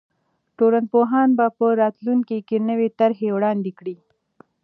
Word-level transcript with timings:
ټولنپوهان 0.57 1.29
به 1.37 1.45
په 1.57 1.65
راتلونکي 1.81 2.37
کې 2.47 2.57
نوې 2.69 2.89
طرحې 2.99 3.29
وړاندې 3.35 3.71
کړي. 3.79 3.95